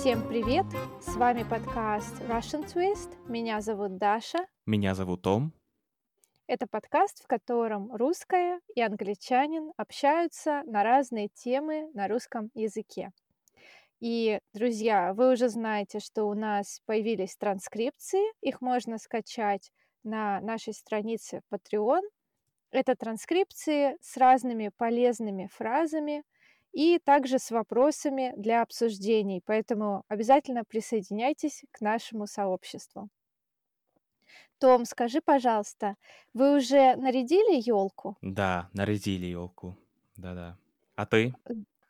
[0.00, 0.64] Всем привет!
[1.00, 3.16] С вами подкаст Russian Twist.
[3.26, 4.46] Меня зовут Даша.
[4.64, 5.52] Меня зовут Том.
[6.46, 13.10] Это подкаст, в котором русская и англичанин общаются на разные темы на русском языке.
[13.98, 18.22] И, друзья, вы уже знаете, что у нас появились транскрипции.
[18.40, 19.72] Их можно скачать
[20.04, 22.02] на нашей странице Patreon.
[22.70, 26.22] Это транскрипции с разными полезными фразами
[26.78, 29.42] и также с вопросами для обсуждений.
[29.44, 33.08] Поэтому обязательно присоединяйтесь к нашему сообществу.
[34.60, 35.96] Том, скажи, пожалуйста,
[36.34, 38.16] вы уже нарядили елку?
[38.22, 39.76] Да, нарядили елку.
[40.16, 40.56] Да-да.
[40.94, 41.34] А ты?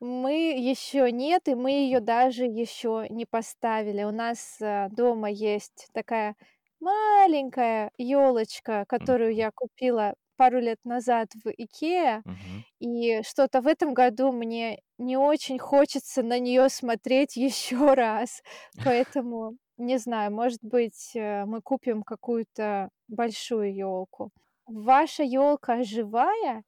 [0.00, 4.04] Мы еще нет, и мы ее даже еще не поставили.
[4.04, 6.34] У нас э, дома есть такая
[6.80, 12.64] маленькая елочка, которую я купила пару лет назад в Икеа, Мгм.
[12.80, 18.42] и что-то в этом году мне не очень хочется на нее смотреть еще раз.
[18.82, 24.30] Поэтому не знаю, может быть, э, мы купим какую-то большую елку.
[24.66, 26.64] Ваша елка живая,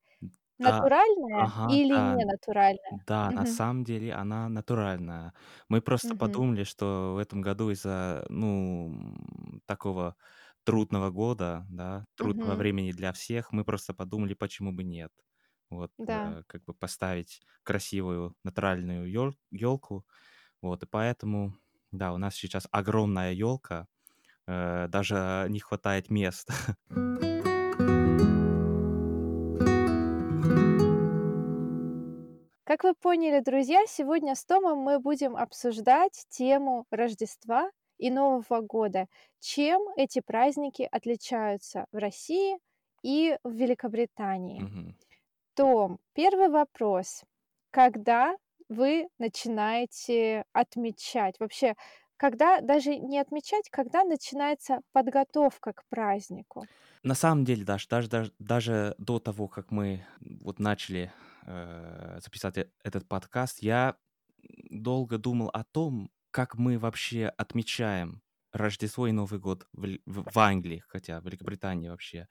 [0.58, 3.00] Да, натуральная ага, или да, не натуральная?
[3.06, 3.46] да, на Мгм.
[3.46, 5.34] самом деле она натуральная.
[5.68, 6.16] Мы просто Мгм.
[6.16, 9.14] подумали, что в этом году из-за, ну,
[9.66, 10.16] такого
[10.64, 12.56] трудного года, да, трудного Мгм.
[12.56, 15.12] времени для всех, мы просто подумали, почему бы нет.
[15.70, 16.34] Вот, Да.
[16.34, 19.11] э, как бы поставить красивую натуральную
[19.50, 20.06] елку.
[20.62, 21.55] Вот, и поэтому,
[21.92, 23.89] да, у нас сейчас огромная елка,
[24.47, 26.55] даже не хватает места.
[32.64, 39.06] Как вы поняли, друзья, сегодня с Томом мы будем обсуждать тему Рождества и Нового года.
[39.40, 42.56] Чем эти праздники отличаются в России
[43.02, 44.62] и в Великобритании?
[44.62, 44.94] Мгм.
[45.54, 47.22] Том, первый вопрос.
[47.70, 48.36] Когда
[48.68, 51.36] вы начинаете отмечать?
[51.40, 51.74] Вообще,
[52.16, 56.64] когда даже не отмечать, когда начинается подготовка к празднику?
[57.02, 61.12] На самом деле, Даш, даже, даже, даже до того, как мы вот начали
[61.46, 63.96] э, записать э- этот подкаст, я
[64.70, 70.39] долго думал о том, как мы вообще отмечаем Рождество и Новый год в, в, в
[70.39, 72.29] Англии, хотя в Великобритании вообще.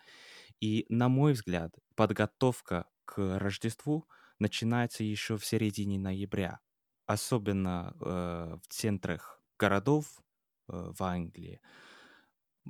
[0.59, 4.07] И, на мой взгляд, подготовка к Рождеству
[4.39, 6.59] начинается еще в середине ноября,
[7.05, 10.21] особенно э, в центрах городов
[10.67, 11.61] э, в Англии.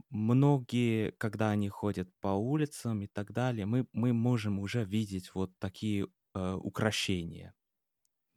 [0.09, 5.57] Многие, когда они ходят по улицам и так далее, мы, мы можем уже видеть вот
[5.59, 7.53] такие э, украшения,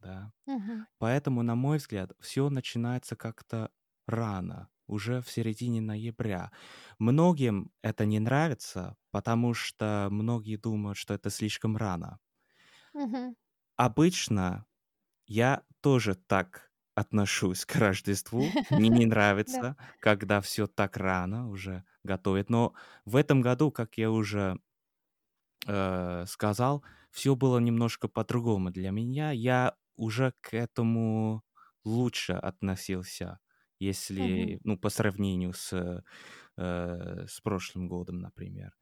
[0.02, 0.32] да.
[0.46, 0.86] Мгм.
[0.98, 3.70] Поэтому, на мой взгляд, все начинается как-то
[4.06, 6.52] рано, уже в середине ноября.
[6.98, 12.20] Многим это не нравится, потому что многие думают, что это слишком рано.
[12.94, 13.34] Мгм.
[13.76, 14.66] Обычно
[15.26, 18.56] я тоже так отношусь к Рождеству.
[18.70, 22.50] Мне не нравится, когда все так рано уже готовят.
[22.50, 22.74] Но
[23.04, 24.60] в этом году, как я уже
[25.66, 29.30] э, сказал, все было немножко по-другому для меня.
[29.32, 31.42] Я уже к этому
[31.84, 33.41] лучше относился,
[33.78, 35.72] если, ну, по сравнению с,
[36.56, 38.72] э, с прошлым годом, например.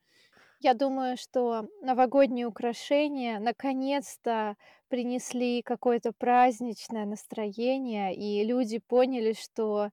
[0.58, 4.56] Я думаю, что новогодние украшения наконец-то
[4.88, 9.90] принесли какое-то праздничное настроение, и люди поняли, что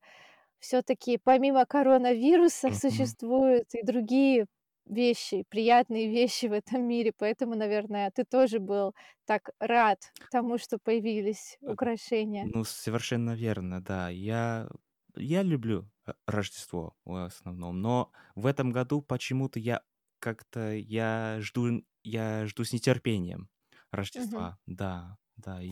[0.60, 4.48] все-таки помимо коронавируса существуют и другие
[4.90, 7.12] вещи, приятные вещи в этом мире.
[7.18, 8.94] Поэтому, наверное, ты тоже был
[9.26, 10.00] так рад
[10.32, 12.46] тому, что появились Э, украшения.
[12.54, 14.10] Ну, совершенно верно, да.
[14.10, 14.70] Я,
[15.16, 19.82] я люблю э, Рождество в основном, но в этом году почему-то я
[20.20, 23.50] как-то я жду, я жду с нетерпением.
[23.92, 24.58] Рождества.
[24.66, 25.72] Да, да, и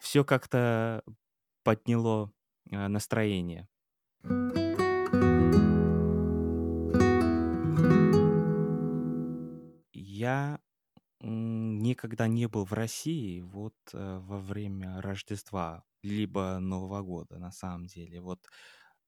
[0.00, 1.02] все как-то
[1.62, 2.32] подняло
[2.70, 3.68] э, настроение.
[10.24, 10.58] Я
[11.20, 17.86] никогда не был в России вот э, во время Рождества, либо Нового года, на самом
[17.86, 18.22] деле.
[18.22, 18.40] Вот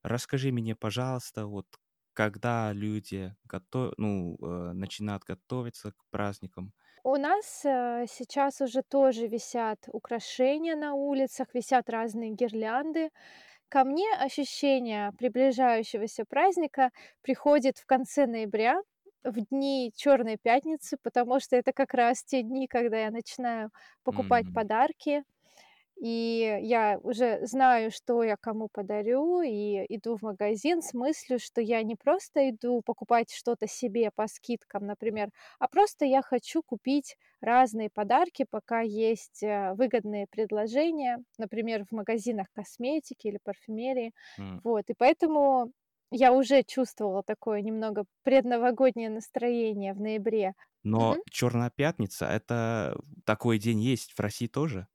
[0.03, 1.67] расскажи мне, пожалуйста, вот
[2.13, 3.95] когда люди готов...
[3.97, 6.75] ну, э, начинают готовиться к праздникам.
[7.03, 13.09] У нас э, сейчас уже тоже висят украшения на улицах, висят разные гирлянды.
[13.69, 16.91] Ко мне ощущение приближающегося праздника
[17.23, 18.83] приходит в конце ноября,
[19.27, 23.71] в дни Черной пятницы, потому что это как раз те дни, когда я начинаю
[24.05, 25.25] покупать М, подарки.
[25.99, 31.63] И я уже знаю, что я кому подарю, и иду в магазин с мыслью, что
[31.63, 37.17] я не просто иду покупать что-то себе по скидкам, например, а просто я хочу купить
[37.41, 44.13] разные подарки, пока есть э, выгодные предложения, например, в магазинах косметики или парфюмерии.
[44.39, 44.63] М.
[44.65, 45.73] Вот, и поэтому
[46.11, 50.55] я уже чувствовала такое немного предновогоднее настроение в ноябре.
[50.85, 51.23] Но Мгм.
[51.31, 54.87] Черная пятница это такой день есть в России тоже?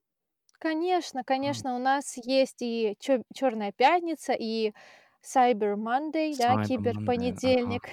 [0.59, 2.95] Конечно, конечно, у нас есть и
[3.33, 4.71] Черная пятница, и
[5.23, 7.91] Cyber Monday, да, Cyber Monday, ага.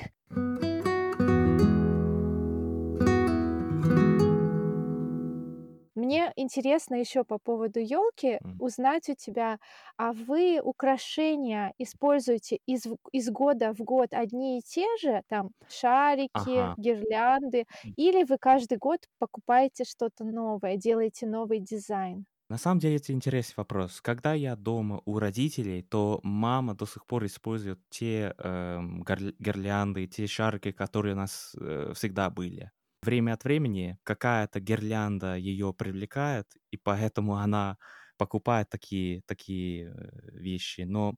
[6.09, 9.59] Мне интересно еще по поводу елки узнать у тебя,
[9.97, 16.33] а вы украшения используете из из года в год одни и те же, там шарики,
[16.33, 16.77] Ага.
[16.77, 17.67] гирлянды,
[17.97, 22.27] или вы каждый год покупаете что-то новое, делаете новый дизайн?
[22.51, 24.01] На самом деле это интересный вопрос.
[24.01, 30.27] Когда я дома у родителей, то мама до сих пор использует те горл- гирлянды, те
[30.27, 32.71] шарики, которые у нас э, всегда были.
[33.03, 37.79] Время от времени какая-то гирлянда ее привлекает, и поэтому она
[38.17, 40.81] покупает такие, такие э, вещи.
[40.83, 41.15] Но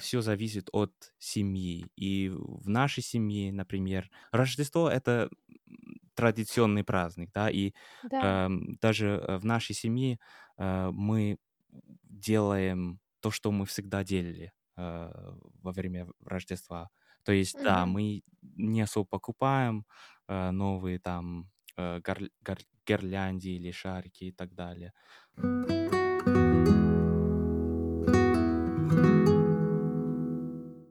[0.00, 1.86] все зависит от семьи.
[1.96, 5.28] И в нашей семье, например, Рождество— это
[6.14, 7.72] традиционный праздник, да, и
[8.02, 8.22] Да.
[8.22, 10.18] эм, даже э, в нашей семье
[10.58, 11.38] э, мы
[11.70, 15.10] делаем то, что мы всегда делали э,
[15.62, 16.90] во время Рождества.
[17.26, 17.92] То есть, да, Мгм.
[17.94, 19.86] мы не особо покупаем
[20.28, 24.94] э, новые там э, гар- гар- гирлянды или шарики и так далее.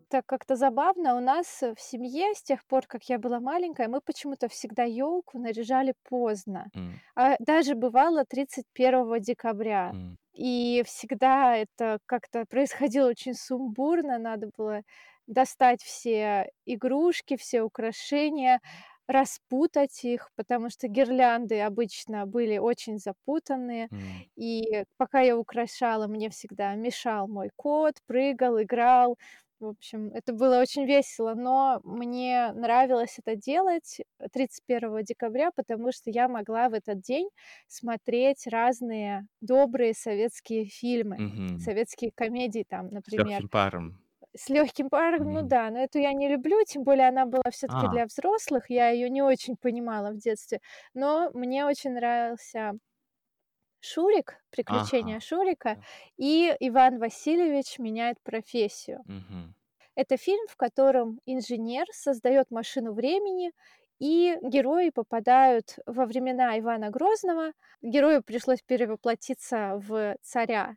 [0.09, 1.15] Так как-то забавно.
[1.17, 4.83] У нас, э, в семье с тех пор, как я была маленькая, мы почему-то всегда
[4.83, 6.69] елку наряжали поздно.
[6.75, 9.93] М, А, даже бывало 31 декабря.
[9.93, 14.17] м, И всегда это как-то происходило очень сумбурно.
[14.19, 14.81] Надо было
[15.27, 18.61] достать все игрушки, все украшения,
[19.07, 23.89] распутать их, потому что гирлянды обычно были очень запутанные.
[23.91, 29.17] м, И пока я украшала, мне всегда мешал мой кот, прыгал, играл.
[29.59, 35.91] В общем, это было очень весело, но мне нравилось это делать э, 31 декабря, потому
[35.93, 37.29] что я могла в этот день
[37.67, 41.55] смотреть разные добрые советские фильмы, мгм.
[41.55, 44.04] советские комедии, там, С например, легким паром.
[44.37, 45.47] С легким паром, ну Мгм.
[45.47, 48.89] да, но эту я не люблю, тем более она была все-таки А, для взрослых, я
[48.89, 50.59] ее не очень понимала в детстве,
[50.93, 52.73] но мне очень нравился
[53.79, 55.09] Шурик, ага.
[55.09, 55.85] приключения Шурика да.
[56.17, 59.05] и Иван Васильевич меняет профессию.
[59.05, 59.53] Мгм.
[59.95, 63.51] Это фильм, в котором инженер создает машину времени,
[63.99, 67.53] и герои попадают во времена Ивана Грозного.
[67.81, 70.75] Герою пришлось перевоплотиться в царя.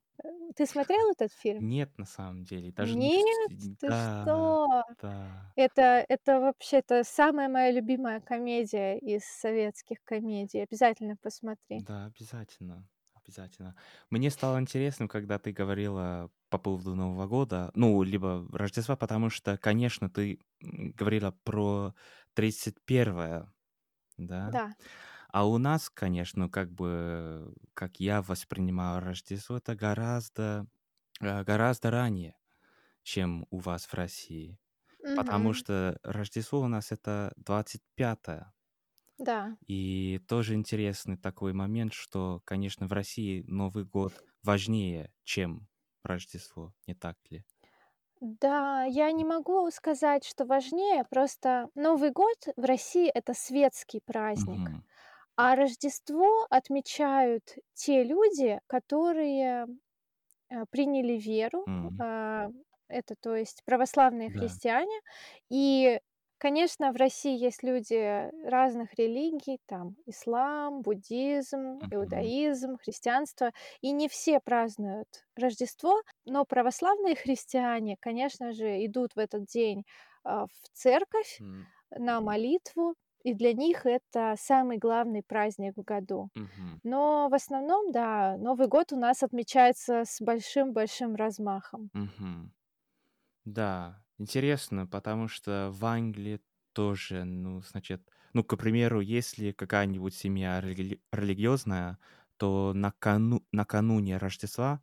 [0.56, 1.68] Ты смотрел этот фильм?
[1.70, 4.82] Нет, на самом деле, даже не Нет, вс- ты Да, что?
[5.00, 5.54] да.
[5.56, 10.60] Это, это вообще это самая моя любимая комедия из советских комедий.
[10.62, 11.86] Обязательно посмотри.
[11.86, 12.86] Да, обязательно.
[13.28, 13.76] Обязательно.
[14.08, 19.58] Мне стало интересным, когда ты говорила по поводу Нового года, ну, либо Рождества, потому что,
[19.58, 21.94] конечно, ты говорила про
[22.34, 23.52] 31
[24.16, 24.54] да?
[24.54, 24.74] Да.
[25.30, 30.66] А у нас, конечно, как бы, как я воспринимаю Рождество, это гораздо,
[31.20, 32.36] э, гораздо ранее,
[33.02, 34.60] чем у вас в России.
[35.14, 38.52] Потому что Рождество у нас это 25
[39.18, 39.58] Да.
[39.66, 45.68] И тоже интересный такой момент, что, конечно, в России Новый год важнее, чем
[46.02, 47.44] Рождество, не так ли?
[48.20, 54.70] Да, я не могу сказать, что важнее, просто Новый год в России это светский праздник,
[54.70, 54.82] Мгм.
[55.36, 59.66] а Рождество отмечают те люди, которые
[60.50, 62.48] э, приняли веру, а,
[62.88, 64.58] это то есть православные Да.
[64.70, 65.00] христиане.
[65.50, 66.00] И,
[66.38, 71.90] конечно, в России есть люди разных религий, там ислам, буддизм, Мгм.
[71.90, 79.44] иудаизм, христианство, и не все празднуют Рождество, но православные христиане, конечно же, идут в этот
[79.46, 79.84] день
[80.24, 86.30] а, в церковь М, на молитву, и для них это самый главный праздник в году.
[86.34, 86.80] мгм.
[86.84, 91.90] Но в основном, да, Новый год у нас отмечается с большим-большим размахом.
[91.92, 92.52] Мгм.
[93.44, 96.40] Да, интересно, потому что в Англии
[96.72, 101.98] тоже, ну, значит, ну, к примеру, если какая-нибудь семья рели- религиозная,
[102.36, 104.82] то накану- накануне Рождества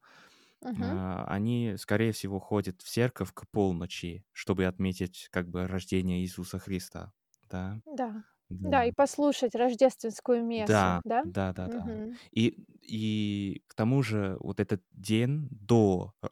[0.79, 6.59] а, они, скорее всего, ходят в церковь к полночи, чтобы отметить как бы рождение Иисуса
[6.59, 7.13] Христа,
[7.49, 7.81] да.
[7.85, 8.23] Да.
[8.61, 8.91] Да, и Да.
[8.91, 11.23] послушать рождественскую мессу, Да, да?
[11.23, 11.91] да-да-да.
[11.91, 12.19] Мгм.
[12.31, 16.27] И и к тому же вот этот день до, э,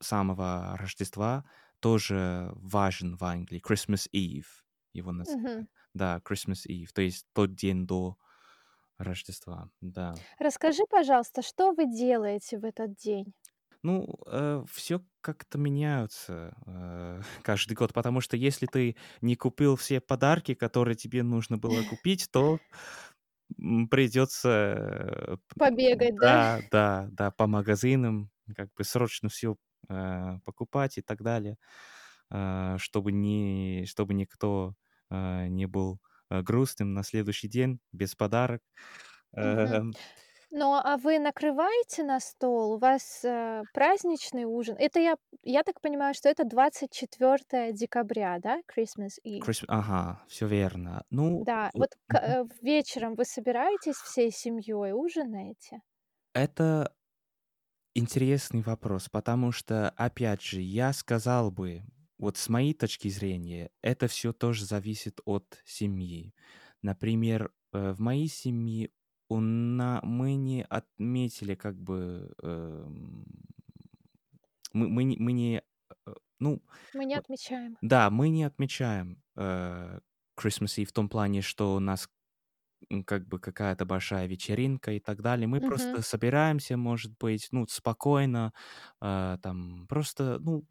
[0.00, 1.44] самого Рождества
[1.84, 3.62] тоже важен в Англии.
[3.66, 4.46] Christmas Eve
[4.94, 5.40] его называют.
[5.94, 8.18] Да, Christmas Eve, то есть тот день до
[8.98, 10.26] Рождества, да.
[10.38, 13.34] Расскажи, пожалуйста, что вы делаете в этот день?
[13.82, 20.00] Ну, э, всё как-то меняются, э, каждый год, потому что если ты не купил все
[20.00, 22.60] подарки, которые тебе нужно было купить, то,
[23.58, 26.38] м, придётся, э, Побегать, да?
[26.40, 29.56] да, да, да, по магазинам, как бы срочно всё, э,
[30.44, 31.56] покупать и так далее,
[32.30, 34.74] э, чтобы не чтобы никто,
[35.10, 36.00] э, не был,
[36.30, 38.62] э, грустным на следующий день без подарок.
[39.36, 39.96] Эм.
[40.50, 42.72] Ну, а вы накрываете на стол?
[42.74, 44.76] У вас, э, праздничный ужин?
[44.78, 49.44] Это я я так понимаю, что это 24 декабря, да, Christmas Eve?
[49.44, 51.04] Крис ага, всё верно.
[51.10, 55.80] Ну, Да, вот к э, вечером вы собираетесь всей семьей, ужинаете?
[56.32, 56.94] Это
[57.94, 61.84] интересный вопрос, потому что, опять же, я сказал бы,
[62.18, 66.34] вот с моей точки зрения, это всё тоже зависит от семьи.
[66.82, 68.90] Например, э, в моей семье
[69.28, 73.24] у на мы не отметили как бы, эм,
[74.72, 75.62] мы мы не мы не,
[76.06, 76.62] э, ну,
[76.94, 77.76] Мы не отмечаем.
[77.82, 80.00] да, мы не отмечаем, э,
[80.38, 82.08] Christmas Eve в том плане, что нас,
[82.90, 85.46] м, как бы какая-то большая вечеринка и так далее.
[85.48, 85.62] Мы Мгм.
[85.62, 88.52] просто собираемся, может быть, ну, спокойно,
[89.00, 90.64] э, там просто, ну,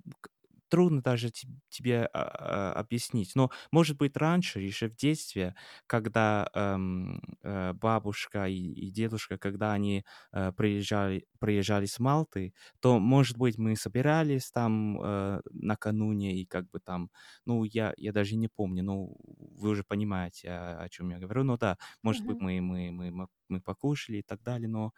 [0.73, 3.33] трудно даже теб тебе, а, а, объяснить.
[3.35, 5.55] Но, может быть, раньше, еще в детстве,
[5.87, 10.03] когда, эм, э, бабушка и и дедушка, когда они,
[10.33, 16.69] э, приезжали приезжали с Малты, то, может быть, мы собирались там, э, накануне и как
[16.71, 17.09] бы там,
[17.45, 21.43] ну, я я даже не помню, ну, вы уже понимаете, о о чём я говорю.
[21.43, 22.39] Ну да, может быть, Мгм.
[22.39, 24.93] мы мы мы мы покушали и так далее, но,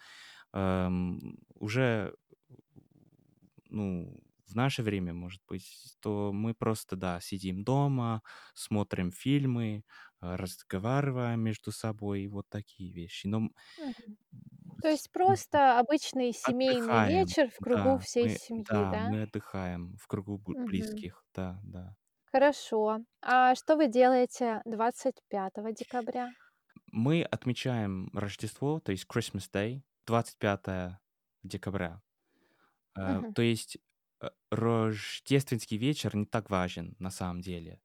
[0.54, 2.16] эм, уже,
[3.70, 8.22] ну, в наше время, может быть, то мы просто, да, сидим дома,
[8.54, 9.84] смотрим фильмы,
[10.22, 13.28] э, разговариваем между собой, вот такие вещи.
[13.28, 13.50] Но.
[14.82, 19.10] То есть просто обычный семейный Отдыхаем, вечер в кругу да, всей мы семьи, да, да?
[19.10, 21.98] мы отдыхаем в кругу близких, да, да.
[22.32, 23.00] Хорошо.
[23.24, 26.36] А что вы делаете 25 декабря?
[26.92, 31.00] Мы отмечаем Рождество, то есть Christmas Day, 25
[31.44, 32.02] декабря.
[33.06, 33.36] Мгм.
[33.36, 33.78] то есть,
[34.52, 37.82] рождественский вечер не так важен на самом деле.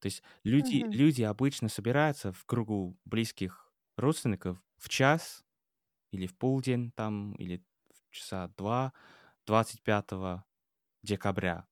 [0.00, 0.92] То есть люди Мгм.
[0.92, 5.44] люди обычно собираются в кругу близких родственников в час
[6.12, 8.92] или в полдень там, или в часа 2
[9.46, 10.46] 25
[11.02, 11.66] декабря.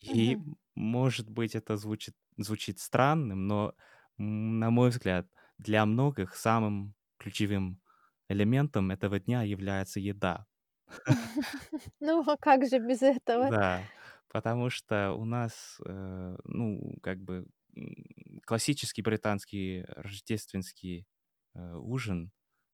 [0.00, 3.74] И, м может быть, это звучит звучит странным, но,
[4.18, 7.82] на мой взгляд, для многих самым ключевым
[8.28, 10.46] элементом этого дня является еда.
[12.00, 13.52] Ну, а как же без этого?
[13.52, 13.90] Да,
[14.28, 21.06] потому что у нас, э, ну, как бы, м, классический британский рождественский,
[21.54, 22.32] э, ужин,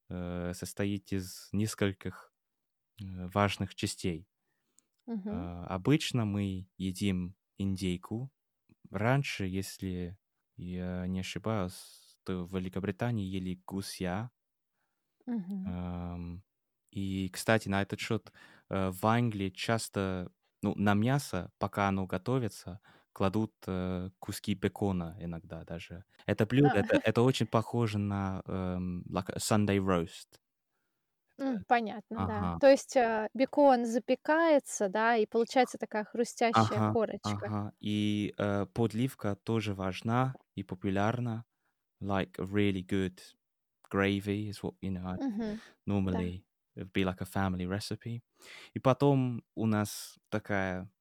[0.09, 2.33] э, состоит из нескольких,
[3.01, 4.27] э, важных частей.
[5.07, 5.31] Мгм.
[5.31, 8.31] Э, обычно мы едим индейку.
[8.91, 10.17] Раньше, если
[10.57, 14.31] я не ошибаюсь, то в Великобритании ели гуся.
[15.25, 15.73] Мгм.
[15.73, 16.41] Ам,
[16.91, 18.31] и, кстати, на этот счет,
[18.69, 22.81] э, в Англии часто, ну, на мясо, пока оно готовится,
[23.13, 26.05] кладут, э, куски бекона иногда даже.
[26.25, 26.81] Это блюдо, А.
[26.81, 30.39] это это очень похоже на, a Sunday roast.
[31.39, 32.47] Это понятно, да.
[32.47, 32.59] ага.
[32.59, 37.49] То есть, э, бекон запекается, да, и получается такая хрустящая Ага, корочка.
[37.49, 37.73] ага.
[37.79, 41.45] И, э, подливка тоже важна и популярна.
[42.01, 43.21] Like really good
[43.91, 45.19] gravy is what, you know, I.
[46.03, 46.23] Да.
[46.25, 46.45] normally
[46.85, 48.21] be like a family recipe.
[48.75, 50.91] И потом у нас такая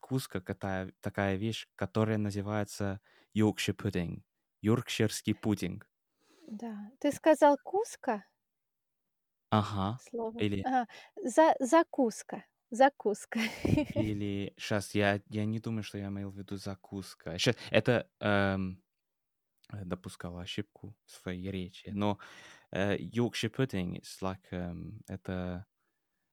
[0.00, 3.00] куска, катая такая вещь, которая называется
[3.36, 4.22] Yorkshire pudding,
[4.62, 5.88] йоркширский пудинг.
[6.46, 6.90] Да.
[7.00, 8.24] Ты сказал куска?
[9.52, 10.00] Ага.
[10.00, 10.40] Слово.
[10.40, 10.86] Или Ага.
[11.24, 13.40] За закуска закуска.
[13.94, 17.38] или щас я я не думаю, что я имел в виду закуска.
[17.38, 18.82] Ща это, эм,
[19.72, 22.18] э, допускал ошибку в своей речи, но,
[22.74, 25.66] Yorkshire pudding is like, эм, это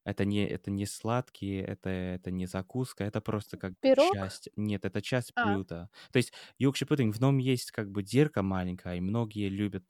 [0.05, 4.19] это не это не сладкий, это это не закуска, это просто как Пирог?
[4.19, 5.41] часть нет, это часть А.
[5.41, 5.89] блюда.
[6.11, 9.85] То есть Yorkshire pudding, в нём есть как бы дырка маленькая, и многие любят,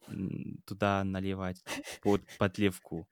[0.66, 1.64] туда наливать
[2.00, 3.08] под подливку.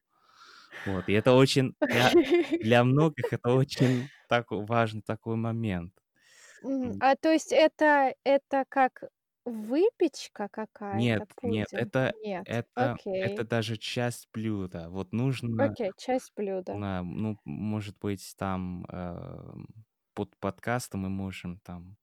[0.84, 2.16] Вот, и это очень для
[2.60, 5.92] для многих это очень так важный такой момент.
[7.00, 9.04] А то есть это это как
[9.44, 10.48] выпечка
[10.90, 11.74] Нет, какая-то, нет, пудинг?
[11.74, 12.46] это Нет.
[12.46, 13.44] это это Окей.
[13.44, 14.90] даже часть блюда.
[14.90, 16.80] Вот нужно, Окей, часть блюда.
[16.80, 19.68] на ну, может быть, там, эм,
[20.14, 21.96] под подкастом мы можем там,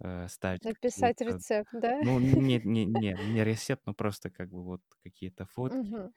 [0.00, 1.96] э, ставить Написать какие-то рецепт, да?
[2.00, 5.80] ну, не не не не рецепт, но просто как бы вот какие-то фотки.
[5.80, 6.12] Мгм.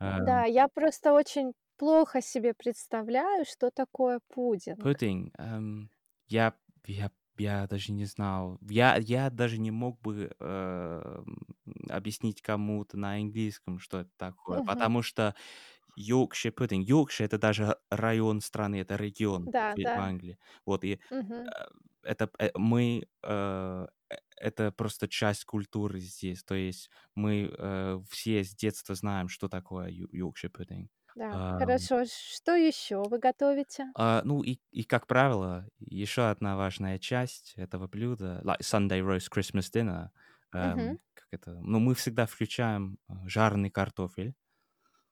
[0.00, 4.82] Эм, Да, я просто очень плохо себе представляю, что такое пудинг.
[4.82, 5.90] pudding, эм,
[6.28, 6.54] я
[6.86, 7.10] я
[7.40, 8.58] я даже не знал.
[8.68, 11.38] Я я даже не мог бы, эм,
[11.88, 14.62] объяснить кому-то на английском, что это такое, Мгм.
[14.62, 15.34] потому что
[15.98, 19.98] Yorkshire pudding Yorkshire- это даже район страны, это регион Да, в да.
[19.98, 20.38] Англии.
[20.66, 21.00] Вот и,
[21.34, 21.50] э,
[22.02, 26.42] это э, мы, э, э, это просто часть культуры здесь.
[26.44, 30.88] То есть мы, э, все с детства знаем, что такое Yorkshire pudding.
[31.14, 32.04] Да, Ам, хорошо.
[32.04, 33.92] Что еще вы готовите?
[33.94, 39.28] а, ну и и, как правило, еще одна важная часть этого блюда, like Sunday roast
[39.34, 40.10] Christmas dinner,
[40.60, 40.94] Мгм.
[40.94, 44.34] эм, как это, ну, мы всегда включаем, э, жареный картофель.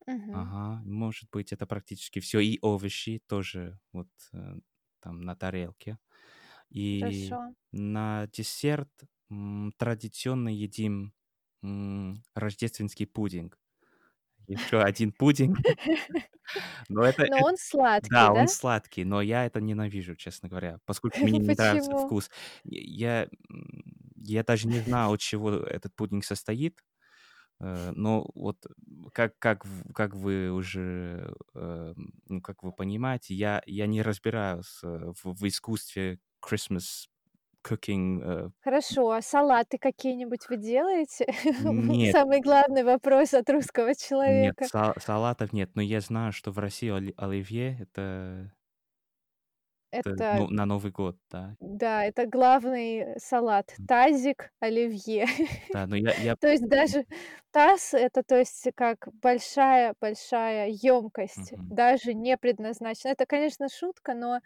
[0.06, 0.52] Мгм.
[0.52, 4.56] Ага, может быть, это практически все И овощи тоже вот, э,
[5.00, 5.98] там на тарелке.
[6.70, 7.54] И Хорошо.
[7.72, 8.90] на десерт,
[9.30, 11.14] м, традиционно едим,
[11.62, 13.58] м, рождественский пудинг.
[14.48, 15.60] Еще один пудинг.
[16.88, 21.22] Но это Но он сладкий, да, он сладкий, но я это ненавижу, честно говоря, поскольку
[21.22, 22.30] мне не нравится вкус.
[22.64, 23.28] Я,
[24.16, 26.80] я даже не знаю, от чего этот пудинг состоит.
[27.60, 28.66] Э, но вот
[29.14, 35.12] как как как вы уже, эм, ну, как вы понимаете, я я не разбираюсь, э,
[35.22, 37.06] в в искусстве Christmas
[37.68, 38.50] cooking, э.
[38.60, 41.26] Хорошо, а салаты какие-нибудь вы делаете?
[41.98, 43.94] Нет, Самый главный вопрос от русского
[44.24, 44.68] нет, человека.
[44.68, 48.52] са салатов нет, но я знаю, что в России оли оливье- это
[50.06, 51.56] это, Это, ну, на Новый год, да.
[51.60, 53.76] да, это главный салат.
[53.86, 55.26] Тазик оливье.
[55.72, 57.04] да, но я я То есть даже
[57.52, 63.10] таз- это, то есть, как большая-большая емкость, Мгм, даже не предназначена.
[63.12, 64.40] Это, конечно, шутка, но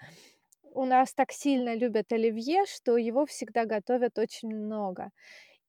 [0.74, 5.10] у нас так сильно любят оливье, что его всегда готовят очень много.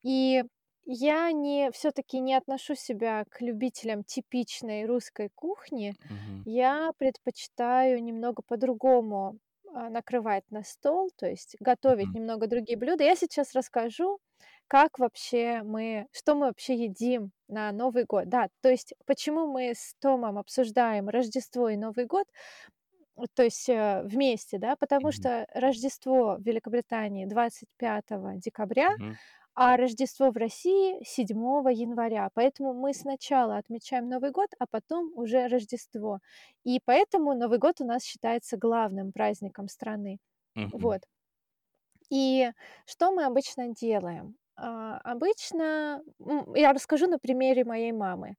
[0.03, 0.43] И
[0.85, 5.95] я не все таки не отношу себя к любителям типичной русской кухни.
[6.09, 9.39] мгм, Я предпочитаю немного по-другому,
[9.73, 13.03] а, накрывать на стол, то есть готовить мгм, немного другие блюда.
[13.05, 14.19] Я сейчас расскажу,
[14.67, 18.27] как вообще мы что мы вообще едим на Новый год.
[18.29, 22.25] Да, то есть почему мы с Томом обсуждаем Рождество и Новый год,
[23.35, 29.17] то есть, э, вместе, да, потому мгм, что Рождество в Великобритании 25 декабря, мгм,
[29.55, 32.29] а Рождество в России 7 января.
[32.33, 36.19] Поэтому мы сначала отмечаем Новый год, а потом уже Рождество.
[36.63, 40.19] И поэтому Новый год у нас считается главным праздником страны.
[40.55, 41.01] мгм, Вот.
[42.09, 42.51] И
[42.85, 44.37] что мы обычно делаем?
[44.55, 46.03] А, обычно,
[46.55, 48.35] я расскажу на примере моей мамы.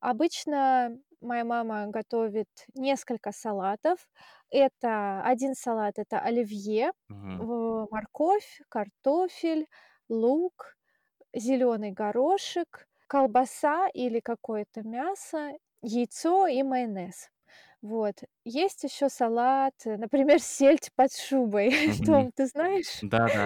[0.00, 4.08] Обычно моя мама готовит несколько салатов.
[4.50, 6.92] Это один салат- это оливье,
[7.38, 9.66] в морковь, картофель,
[10.08, 10.76] лук,
[11.34, 15.52] зеленый горошек, колбаса или какое-то мясо,
[15.82, 17.30] яйцо и майонез.
[17.82, 18.16] Вот.
[18.44, 21.72] Есть еще салат, например, сельдь под шубой.
[22.04, 23.04] Том, ты знаешь?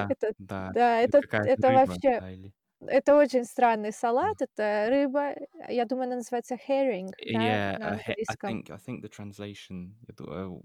[0.09, 0.99] Это да, да,
[1.45, 2.53] это вообще да, или
[2.87, 4.41] это очень странный салат.
[4.41, 8.71] Это рыба, э, я думаю, она называется herring, да, Yeah, на uh, he I think
[8.71, 10.61] I think the translation, э,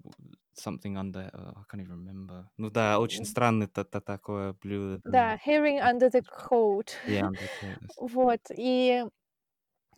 [0.53, 2.45] something under, uh, I can't even remember.
[2.57, 5.11] Ну да, очень странное та та такое блюдо, да.
[5.11, 6.95] да, herring under the coat.
[7.07, 7.91] Yeah, under curtains.
[7.97, 9.05] Вот, и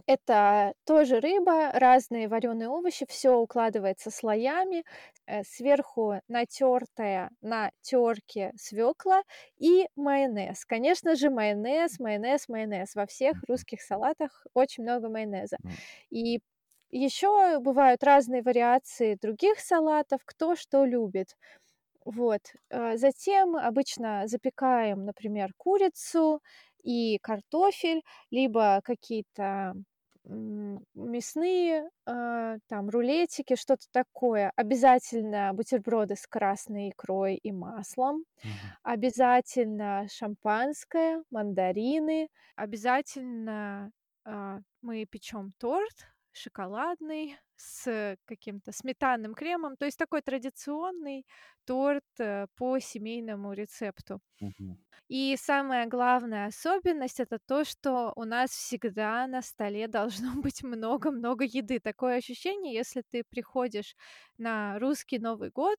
[0.06, 4.84] Это тоже рыба, разные вареные овощи, все укладывается слоями,
[5.26, 9.24] э, сверху натертая на терке свекла
[9.58, 10.66] и майонез.
[10.66, 12.96] Конечно же, майонез, майонез, майонез.
[12.96, 15.58] Во всех русских салатах очень много майонеза.
[16.10, 16.40] И
[16.90, 21.36] еще бывают разные вариации других салатов, кто что любит.
[22.06, 22.42] Вот.
[22.70, 26.42] Э, затем обычно запекаем, например, курицу
[26.84, 29.74] и картофель, либо какие-то,
[30.96, 34.52] мясные, а, там рулетики, что-то такое.
[34.56, 43.92] Обязательно бутерброды с красной икрой и маслом, мгм, обязательно шампанское, мандарины, обязательно,
[44.26, 45.96] а, мы печем торт
[46.38, 49.78] шоколадный с каким-то сметанным кремом.
[49.78, 51.26] То есть такой традиционный
[51.66, 54.22] торт, э, по семейному рецепту.
[54.40, 54.78] мгм,
[55.10, 61.46] И самая главная особенность- это то, что у нас всегда на столе должно быть много-много
[61.46, 61.80] еды.
[61.80, 63.96] Такое ощущение, если ты приходишь
[64.38, 65.78] на русский Новый год,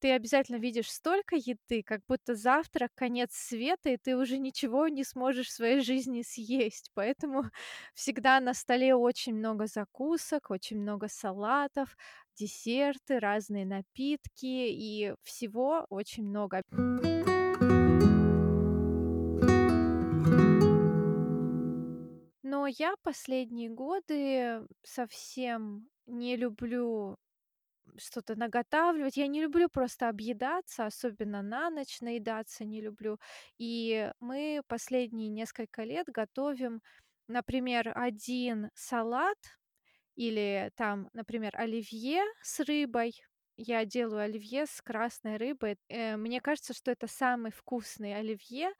[0.00, 5.04] ты обязательно видишь столько еды, как будто завтра конец света, и ты уже ничего не
[5.04, 6.90] сможешь в своей жизни съесть.
[6.94, 7.44] Поэтому
[7.94, 11.96] всегда на столе очень много закусок, очень много салатов,
[12.36, 16.62] десерты, разные напитки и всего очень много.
[22.42, 27.16] Но я последние годы совсем не люблю
[27.98, 29.16] что-то наготавливать.
[29.16, 33.18] Я не люблю просто объедаться, особенно на ночь наедаться не люблю.
[33.58, 36.82] И мы последние несколько лет готовим,
[37.28, 39.38] например, один салат
[40.16, 43.14] или там, например, оливье с рыбой.
[43.56, 45.76] Я делаю оливье с красной рыбой.
[45.88, 48.70] Э, мне кажется, что это самый вкусный оливье.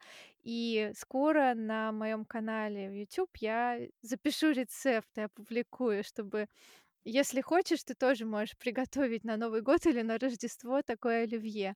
[0.43, 6.47] И скоро на моем канале в YouTube я запишу рецепт и опубликую, чтобы
[7.05, 11.75] если хочешь, ты тоже можешь приготовить на Новый год или на Рождество такое оливье.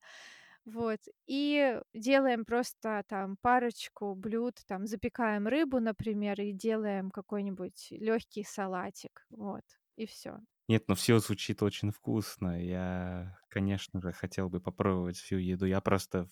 [0.66, 1.00] Вот.
[1.28, 9.26] И делаем просто там парочку блюд, там запекаем рыбу, например, и делаем какой-нибудь легкий салатик.
[9.30, 9.64] Вот.
[9.98, 10.40] И все.
[10.68, 12.62] Нет, ну все звучит очень вкусно.
[12.64, 15.66] Я, конечно же, хотел бы попробовать всю еду.
[15.66, 16.28] Я просто,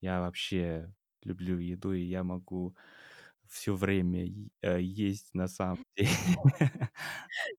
[0.00, 2.76] я вообще люблю еду, и я могу
[3.50, 4.26] все время
[4.62, 6.10] э, есть на самом деле.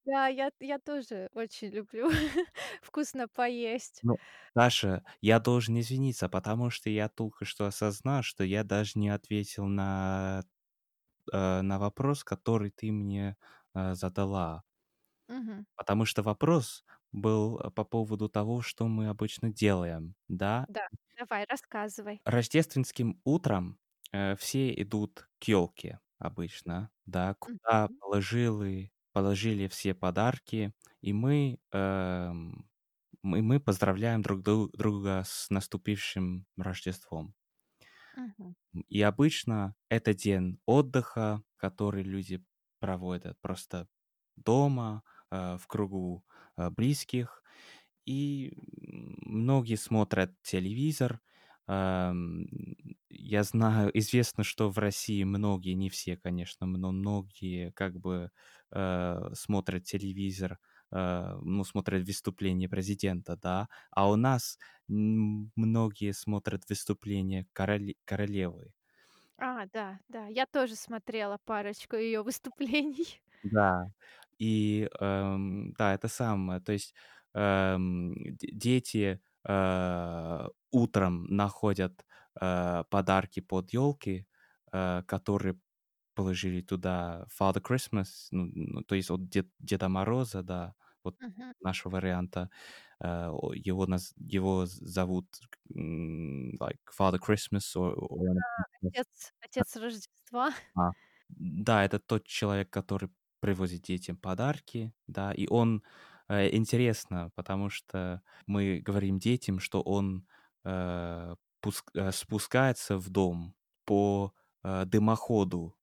[0.05, 2.09] Да, я я тоже очень люблю
[2.81, 4.03] вкусно поесть.
[4.03, 4.19] Ну,
[4.55, 9.65] Даша, я должен извиниться, потому что я только что осознал, что я даже не ответил
[9.65, 10.43] на,
[11.33, 13.37] э, на вопрос, который ты мне
[13.75, 14.63] э, задала.
[15.27, 15.65] Мгм.
[15.75, 20.67] Потому что вопрос был э, по поводу того, что мы обычно делаем, да?
[20.67, 22.21] Да, давай, рассказывай.
[22.25, 23.79] Рождественским утром
[24.11, 27.99] э, все идут к елке обычно, да, куда Мгм.
[27.99, 32.69] положили, положили все подарки, и мы, эм,
[33.23, 37.35] мы, мы поздравляем друг дру- друга с наступившим Рождеством.
[38.15, 38.55] Мгм.
[38.89, 42.43] И обычно это день отдыха, который люди
[42.79, 43.87] проводят просто
[44.35, 46.25] дома, э, в кругу
[46.57, 47.43] э, близких.
[48.05, 48.53] И
[48.87, 51.21] м, многие смотрят телевизор.
[51.67, 52.45] Ам,
[53.29, 58.31] Я знаю, известно, что в России многие, не все, конечно, но многие как бы
[58.71, 60.59] э, смотрят телевизор,
[60.91, 68.71] э, ну, смотрят выступление президента, да, а у нас многие смотрят выступление короле- королевы.
[69.39, 73.21] А, да, да, я тоже смотрела парочку ее выступлений.
[73.43, 73.87] Да.
[74.39, 76.59] И, эм, да, это самое.
[76.61, 76.93] То есть,
[77.33, 82.05] эм, д дети, э, утром находят,
[82.41, 84.27] э, подарки под елки,
[84.73, 85.59] э, которые
[86.15, 91.53] положили туда Father Christmas, ну ну, то есть от Дед Деда Мороза, да, вот Мгм.
[91.61, 92.49] нашего варианта.
[93.01, 95.27] Э, его наз его зовут,
[95.71, 98.41] like Father Christmas or or
[98.93, 100.51] Отец отец Рождества.
[100.75, 100.91] а,
[101.29, 105.83] да, это тот человек, который привозит детям подарки, да, и он
[106.29, 110.27] э, интересно, потому что мы говорим детям, что он
[110.65, 111.35] э,
[111.67, 115.75] пуск- э, спускается в дом по э, дымоходу,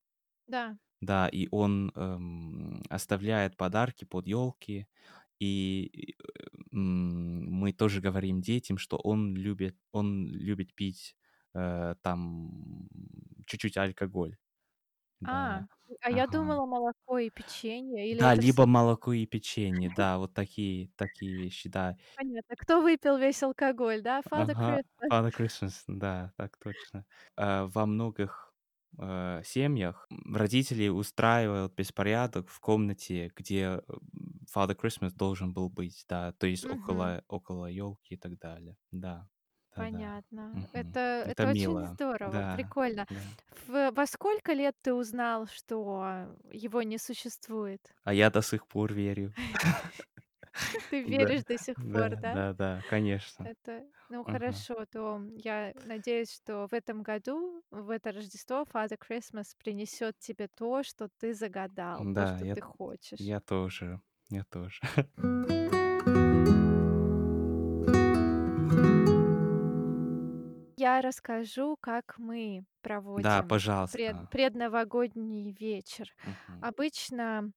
[0.47, 0.77] Да.
[1.01, 4.87] да, и он эм, оставляет подарки под елки,
[5.39, 6.23] и э,
[6.73, 11.15] м, мы тоже говорим детям, что он любит, он любит пить
[11.53, 12.87] э, там
[13.45, 14.37] чуть-чуть алкоголь.
[15.21, 15.65] Да, А,
[16.01, 16.27] а я ага.
[16.27, 20.89] думала молоко и печенье, или Да, это либо все молоко и печенье, да, вот такие
[20.95, 21.97] такие вещи, да.
[22.15, 22.55] понятно.
[22.57, 24.21] Кто выпил весь алкоголь, да?
[24.21, 25.11] Father Ага, Christmas.
[25.11, 27.05] Father Christmas, да, так точно.
[27.37, 28.53] Э, во многих,
[28.97, 33.81] э, семьях, м, родители устраивают беспорядок в комнате, где,
[34.53, 37.09] Father Christmas должен был быть, да, то есть Мгм.
[37.09, 38.77] около около елки и так далее.
[38.91, 39.29] Да.
[39.75, 40.53] Понятно.
[40.53, 40.69] Мгм.
[40.71, 41.87] Это Это это очень мило.
[41.87, 43.05] здорово, Да, прикольно.
[43.09, 43.35] да.
[43.67, 47.81] В во сколько лет ты узнал, что его не существует?
[48.03, 49.33] А я до сих пор верю.
[50.89, 52.37] Ты Да, веришь до сих да, пор, да?
[52.37, 53.49] да-да, конечно.
[53.49, 54.65] Это, ну, Мгм.
[54.65, 60.47] хорошо, то я надеюсь, что в этом году, в это Рождество, Father Christmas принесет тебе
[60.55, 63.31] то, что ты загадал, то, Да, что я ты хочешь.
[63.31, 64.81] я тоже, я тоже.
[70.85, 72.63] Я расскажу, как мы
[73.15, 74.29] Да, проводим пред пожалуйста.
[74.29, 76.13] предновогодний вечер.
[76.23, 76.65] Мгм.
[76.69, 77.51] Обычно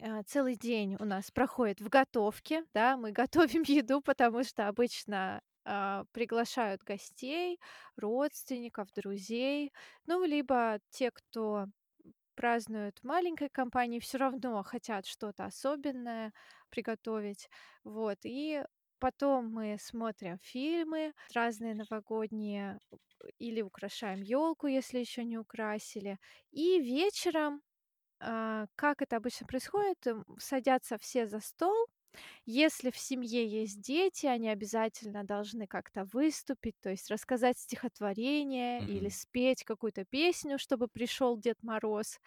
[0.00, 5.40] А, целый день у нас проходит в готовке, да, мы готовим еду, потому что обычно,
[5.64, 7.58] а, приглашают гостей,
[7.96, 9.72] родственников, друзей,
[10.06, 11.66] ну, либо те, кто
[12.34, 16.32] празднуют в маленькой компании, все равно хотят что-то особенное
[16.70, 17.48] приготовить.
[17.84, 18.64] Вот, и
[19.02, 22.80] потом мы смотрим фильмы разные новогодние
[23.38, 26.18] или украшаем елку, если еще не украсили.
[26.52, 27.62] И вечером,
[28.20, 29.98] а, как это обычно происходит,
[30.38, 31.86] садятся все за стол.
[32.46, 39.08] Если в семье есть дети, они обязательно должны как-то выступить, то есть рассказать стихотворение или
[39.08, 39.10] Мгм.
[39.10, 42.20] спеть какую-то песню, чтобы пришел Дед Мороз.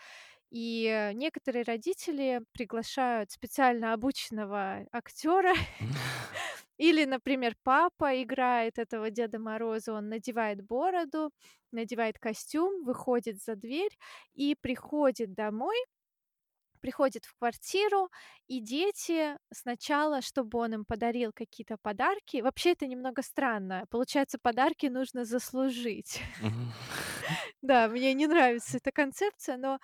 [0.52, 5.54] И э, некоторые родители приглашают специально обученного актера,
[6.78, 11.32] или, например, папа играет этого Деда Мороза, он надевает бороду,
[11.72, 13.98] надевает костюм, выходит за дверь
[14.34, 15.76] и приходит домой,
[16.82, 18.10] приходит в квартиру,
[18.48, 24.86] и дети сначала, чтобы он им подарил какие-то подарки, вообще это немного странно, получается, подарки
[24.88, 26.22] нужно заслужить.
[27.62, 29.80] Да, мне не нравится эта концепция, но,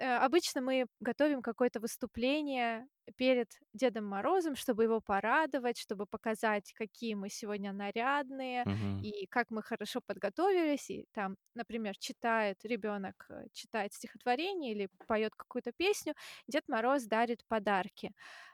[0.00, 7.28] обычно мы готовим какое-то выступление перед Дедом Морозом, чтобы его порадовать, чтобы показать, какие мы
[7.30, 9.04] сегодня нарядные Мгм.
[9.04, 10.90] и как мы хорошо подготовились.
[10.90, 16.14] И там, например, читает ребенок, э, читает стихотворение или поет какую-то песню,
[16.48, 18.12] Дед Мороз дарит подарки.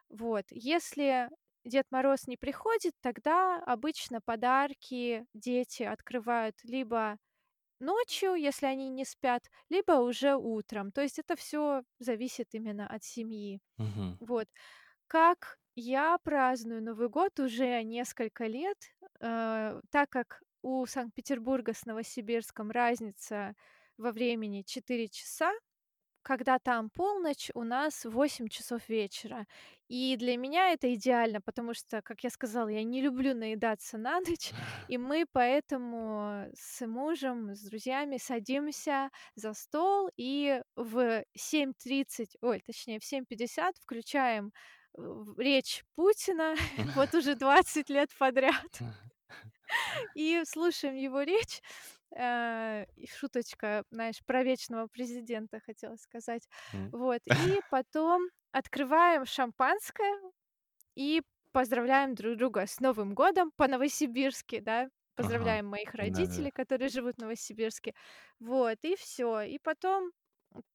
[0.09, 0.47] Вот.
[0.51, 1.29] Если
[1.65, 7.19] Дед Мороз не приходит, тогда обычно подарки дети открывают либо
[7.81, 10.93] ночью, если они не спят, либо уже утром.
[10.93, 13.61] То есть это все зависит именно от семьи.
[13.79, 14.19] Мгм.
[14.21, 14.49] Вот.
[15.07, 18.79] Как я праздную Новый год уже несколько лет,
[19.21, 23.55] э, так как у Санкт-Петербурга с Новосибирском разница
[23.99, 25.53] во времени 4 часа,
[26.31, 29.47] когда там полночь, у нас 8 часов вечера.
[29.89, 34.21] И для меня это идеально, потому что, как я сказала, я не люблю наедаться на
[34.21, 34.53] ночь,
[34.89, 43.01] и мы поэтому с мужем, с друзьями садимся за стол и в 7:30, ой, точнее
[43.01, 44.53] в 7:50 включаем
[45.37, 46.55] речь Путина
[46.95, 48.83] вот уже 20 лет подряд
[50.15, 51.61] и слушаем его речь.
[52.17, 56.49] Э, шуточка, знаешь, про вечного президента хотела сказать.
[56.93, 57.21] Вот.
[57.27, 60.15] И потом открываем шампанское
[60.97, 64.89] и поздравляем друг друга с Новым годом по-новосибирски, да.
[65.27, 65.51] Ага.
[65.51, 66.47] Поздравляем моих Да-да.
[66.47, 67.95] родителей, которые живут в Новосибирске.
[68.41, 69.43] Вот, и все.
[69.43, 70.13] И потом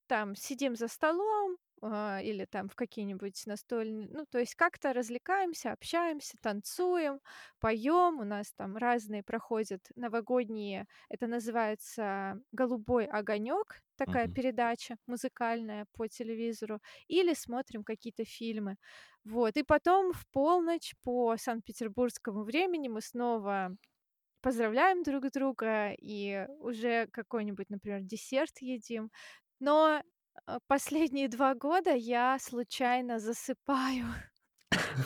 [0.08, 5.71] там сидим за столом, а, или там в какие-нибудь настольные, ну, то есть как-то развлекаемся,
[5.71, 7.21] общаемся, танцуем,
[7.60, 8.19] поем.
[8.19, 14.36] У нас там разные проходят новогодние, это называется "Голубой огонек", такая Мгм.
[14.36, 18.78] передача музыкальная по телевизору, или смотрим какие-то фильмы.
[19.24, 23.76] Вот, и потом в полночь по санкт-петербургскому времени мы снова
[24.41, 29.12] поздравляем друг друга и уже какой-нибудь, например, десерт едим.
[29.60, 30.02] Но,
[30.48, 34.06] э, последние 2 года я случайно засыпаю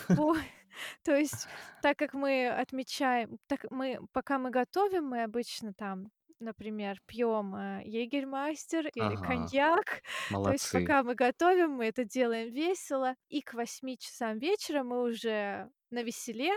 [1.02, 1.48] то есть,
[1.80, 7.82] так как мы отмечаем, так мы пока мы готовим, мы обычно там, например, пьем, э,
[7.84, 9.16] егермастер или Ага.
[9.16, 10.02] коньяк.
[10.42, 10.70] То есть Молодцы.
[10.70, 16.52] пока мы готовим, мы это делаем весело, и к восьми часам вечера мы уже навеселе.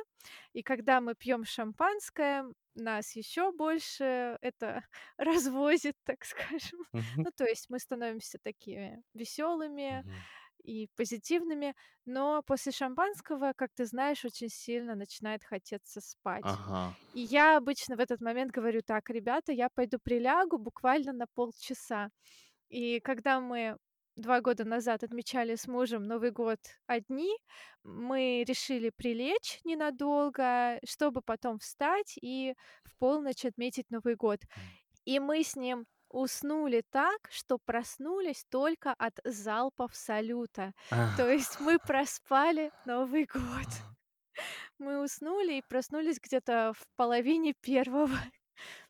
[0.54, 4.84] И когда мы пьем шампанское, нас еще больше это
[5.18, 6.80] развозит, так скажем.
[6.94, 7.26] Мгм.
[7.26, 10.26] Ну, то есть мы становимся такими веселыми Мгм.
[10.64, 11.76] и позитивными.
[12.06, 16.52] Но после шампанского, как ты знаешь, очень сильно начинает хотеться спать.
[16.52, 16.84] Ага.
[17.14, 22.10] И я обычно в этот момент говорю: "Так, ребята, я пойду прилягу буквально на полчаса".
[22.70, 23.78] И когда мы
[24.16, 27.36] 2 года назад отмечали с мужем Новый год одни,
[27.84, 34.40] мы решили прилечь ненадолго, чтобы потом встать и в полночь отметить Новый год.
[35.06, 40.74] И мы с ним уснули так, что проснулись только от залпов салюта.
[41.18, 43.68] То есть мы проспали Новый год.
[44.78, 48.18] Мы уснули и проснулись где-то в половине первого.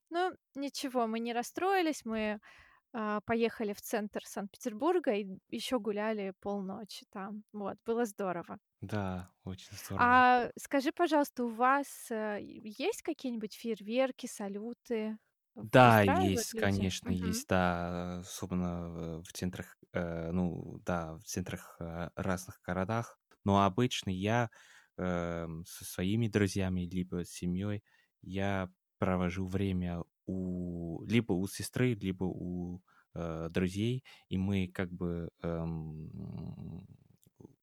[0.10, 2.40] Но ничего, мы не расстроились, мы,
[3.26, 7.44] поехали в центр Санкт-Петербурга и еще гуляли полночи там.
[7.54, 8.60] Вот, было здорово.
[8.82, 10.26] Да, очень здорово.
[10.26, 15.18] А скажи, пожалуйста, у вас, э, есть какие-нибудь фейерверки, салюты?
[15.62, 16.56] Да, есть, люди?
[16.56, 17.10] конечно, Мгм.
[17.12, 23.18] есть, да, особенно в в центрах, э, ну да, в центрах, э, разных городах.
[23.46, 24.50] Но обычно я,
[24.98, 27.84] эм, со своими друзьями либо с семьей,
[28.22, 28.70] я
[29.06, 32.82] провожу время у либо у сестры, либо у,
[33.16, 36.86] э, друзей, и мы как бы, эм,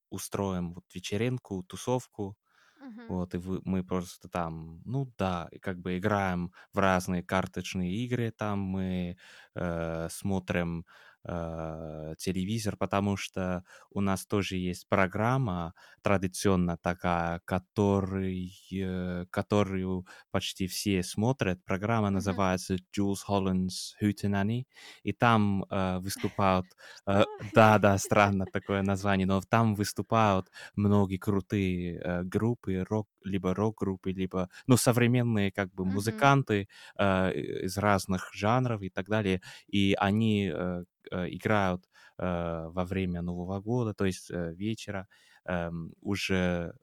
[0.09, 2.37] устроим вот вечеринку, тусовку.
[2.79, 3.09] Мгм.
[3.09, 8.31] Вот, и вы мы просто там, ну да, как бы играем в разные карточные игры,
[8.31, 9.17] там мы,
[9.55, 10.85] э, смотрим,
[11.23, 20.67] э, телевизор, потому что у нас тоже есть программа традиционно такая, который, э, которую почти
[20.67, 21.63] все смотрят.
[21.65, 22.41] Программа Мгм.
[22.49, 24.65] называется Jules Holland's Hootenanny,
[25.03, 26.75] и там э, выступают...
[27.07, 33.53] э, да, да, странно такое название, но там выступают многие крутые э, группы, рок, либо
[33.53, 37.33] рок-группы, либо, ну, современные как бы музыканты э,
[37.65, 43.93] из разных жанров и так далее, и они э, играют э, во время Нового года,
[43.93, 45.07] то есть э, вечера,
[45.45, 46.75] эм, уже,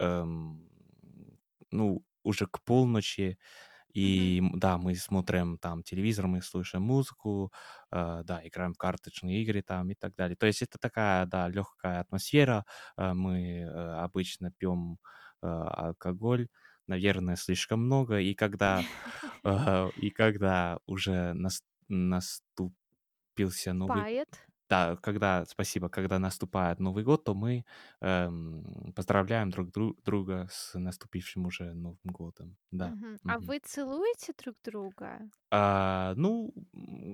[0.00, 0.68] эм,
[1.70, 3.38] ну, уже к полночи,
[3.94, 7.52] и да, мы смотрим там телевизор, мы слушаем музыку,
[7.92, 10.36] э, да, играем в карточные игры там и так далее.
[10.36, 12.64] То есть это такая, да, легкая атмосфера.
[12.98, 13.66] Э, мы э,
[14.00, 14.98] обычно пьем
[15.42, 16.48] э, алкоголь,
[16.86, 18.86] наверное, слишком много, и когда,
[19.44, 21.62] э, и когда уже нас-
[23.38, 24.46] наступился Новый Пает.
[24.70, 27.64] да, когда, спасибо, когда наступает Новый год, то мы
[28.02, 32.56] эм, поздравляем друг дру- друга с наступившим уже Новым годом.
[32.72, 32.94] Да.
[32.94, 33.18] Мгм.
[33.26, 35.30] А вы целуете друг друга?
[35.50, 36.52] А, ну,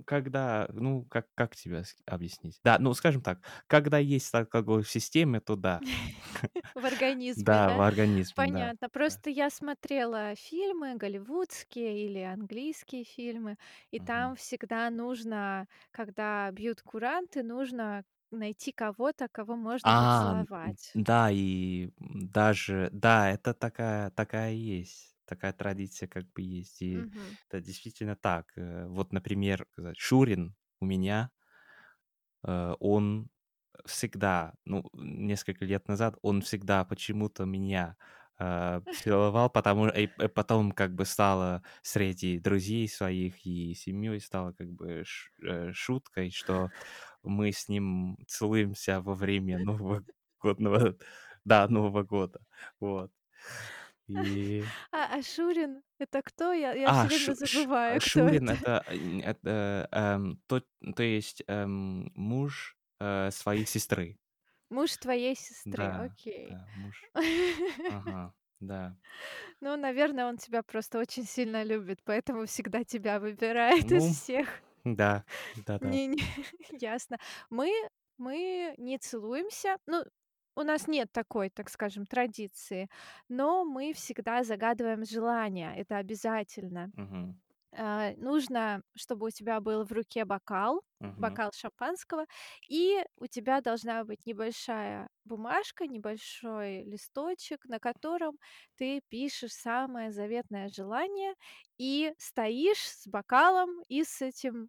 [0.06, 2.60] когда, ну, как, как тебе объяснить?
[2.64, 5.82] Да, ну, скажем так, когда есть алкоголь в системе, то да.
[6.74, 8.34] В организме, Да, в организме.
[8.34, 8.88] Понятно.
[8.90, 13.56] Просто я смотрела фильмы голливудские или английские фильмы,
[13.90, 20.94] и там всегда нужно, когда бьют куранты, нужно найти кого-то, кого можно А, поцеловать.
[20.94, 27.36] да, и даже, да, это такая, такая есть, такая традиция как бы есть, и Мгм.
[27.48, 28.52] это действительно так.
[28.56, 31.30] Э, Вот, например, Шурин у меня,
[32.46, 33.30] э, он
[33.86, 37.96] всегда, ну, несколько лет назад, он всегда почему-то меня
[38.40, 44.52] э, целовал, потому и, и потом как бы стало среди друзей своих и семьей стало
[44.54, 46.72] как бы ш- э, шуткой, что
[47.24, 50.04] мы с ним целуемся во время Нового
[50.40, 50.96] годного,
[51.44, 52.40] да, Нового года,
[52.80, 53.12] вот.
[54.08, 56.52] И А, а Шурин- это кто?
[56.52, 58.50] Я я а, все время Шу- Ш- а, забываю, кто Шурин это.
[58.50, 60.62] это, э, это эм, то,
[60.96, 64.18] то есть эм, муж э, своей сестры.
[64.70, 65.88] Муж твоей сестры.
[65.88, 66.48] Да, Окей.
[66.48, 67.12] да, муж.
[67.88, 68.98] Ага, да.
[69.60, 74.62] Ну, наверное, он тебя просто очень сильно любит, поэтому всегда тебя выбирает из Ну, всех.
[74.84, 75.92] да, да-да.
[75.92, 76.18] Не не
[76.80, 77.18] ясно.
[77.50, 77.72] Мы
[78.18, 79.76] мы не целуемся.
[79.86, 80.04] Ну,
[80.56, 82.88] у нас нет такой, так скажем, традиции,
[83.28, 85.74] но мы всегда загадываем желание.
[85.76, 86.92] Это обязательно.
[86.96, 87.34] Мгм,
[87.76, 92.26] А, нужно, чтобы у тебя был в руке бокал, мгм, бокал шампанского,
[92.68, 98.38] и у тебя должна быть небольшая бумажка, небольшой листочек, на котором
[98.76, 101.34] ты пишешь самое заветное желание
[101.78, 104.68] и стоишь с бокалом и с этим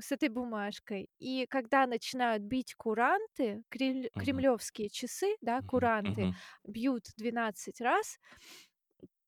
[0.00, 1.08] с этой бумажкой.
[1.18, 8.18] И когда начинают бить куранты, кремль- мгм, кремлевские часы, да, куранты мгм, бьют 12 раз,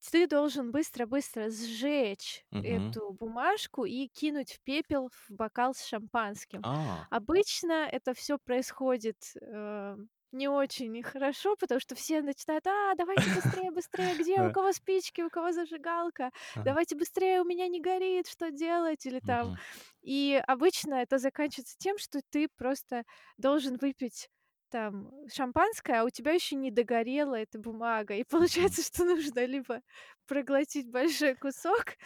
[0.00, 3.00] ты должен быстро-быстро сжечь мгм.
[3.02, 6.62] эту бумажку и кинуть в пепел в бокал с шампанским.
[6.62, 9.96] А, Обычно это все происходит, э,
[10.32, 14.72] не очень хорошо, потому что все начинают: "А, давайте быстрее, быстрее, где, у да, кого
[14.72, 16.30] спички, у кого зажигалка?
[16.54, 19.50] ага, Давайте быстрее, у меня не горит, что делать?" Или там.
[19.50, 19.58] мгм,
[20.02, 23.04] И обычно это заканчивается тем, что ты просто
[23.38, 24.28] должен выпить
[24.70, 28.14] там шампанское, а у тебя еще не догорела эта бумага.
[28.14, 29.83] И получается, что нужно либо
[30.26, 31.96] проглотить большой кусок,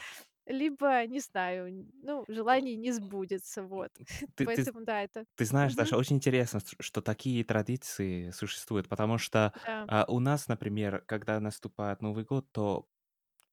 [0.47, 3.91] либо, не знаю, ну, желание не сбудется, вот.
[4.37, 5.77] Ты ты Поэтому да, это ты знаешь, Мгм.
[5.77, 9.89] Даша, очень интересно, что такие традиции существуют, потому что, Да.
[9.89, 12.89] а, у нас, например, когда наступает Новый год, то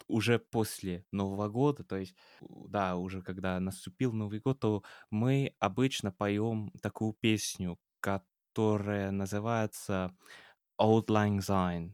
[0.08, 6.12] уже после Нового года, то есть, да, уже когда наступил Новый год, то мы обычно
[6.12, 7.80] поем такую песню,
[8.52, 10.14] которая называется
[10.80, 11.94] Auld Lang Syne.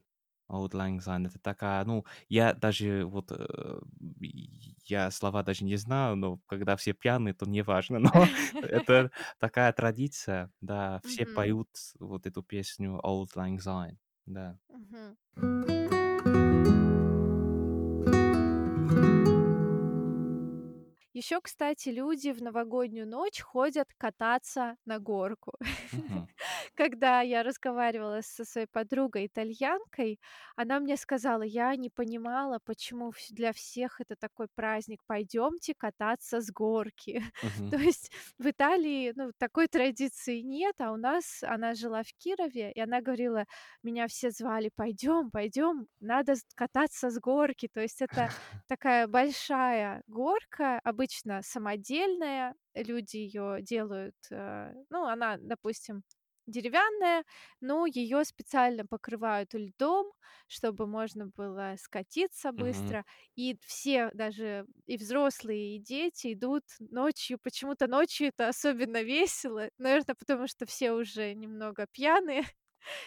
[0.50, 1.28] Auld Lang Syne.
[1.28, 3.80] Это такая, ну, я даже вот, э,
[4.86, 8.00] я слова даже не знаю, но когда все пьяные, то неважно.
[8.00, 14.58] Но это такая традиция, да, все поют вот эту песню Auld Lang Syne, да.
[21.18, 25.54] Еще, кстати, люди в новогоднюю ночь ходят кататься на горку.
[25.92, 26.28] Мгм.
[26.76, 30.20] Когда я разговаривала со своей подругой-итальянкой,
[30.56, 35.02] она мне сказала: "Я не понимала, почему вс для всех это такой праздник.
[35.08, 37.24] Пойдемте кататься с горки".
[37.42, 37.72] Мгм.
[37.72, 42.72] То есть в Италии, ну, такой традиции нет, а у нас она жила в Кирове,
[42.74, 43.46] и она говорила:
[43.82, 47.68] "Меня все звали: пойдем, пойдем, надо с кататься с горки".
[47.74, 48.30] То есть это
[48.68, 50.80] такая большая горка.
[50.84, 56.04] Обычно обычно самодельная, люди ее делают, э, ну, она, допустим,
[56.48, 57.24] деревянная,
[57.60, 60.12] но ее специально покрывают льдом,
[60.48, 63.04] чтобы можно было скатиться быстро.
[63.36, 67.38] И все, даже и взрослые, и дети идут ночью.
[67.44, 69.70] Почему-то ночью это особенно весело.
[69.78, 72.44] Наверно, потому что все уже немного пьяные,